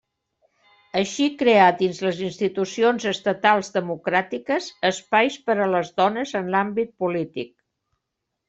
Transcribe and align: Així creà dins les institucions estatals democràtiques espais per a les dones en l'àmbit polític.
Així 1.01 1.25
creà 1.41 1.67
dins 1.81 1.99
les 2.05 2.21
institucions 2.29 3.05
estatals 3.13 3.69
democràtiques 3.77 4.71
espais 4.93 5.39
per 5.51 5.59
a 5.67 5.71
les 5.77 5.95
dones 6.03 6.37
en 6.41 6.53
l'àmbit 6.57 6.95
polític. 7.05 7.55